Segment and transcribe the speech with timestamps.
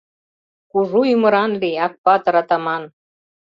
[0.71, 2.83] Кужу ӱмыран лий, Акпатыр-атаман!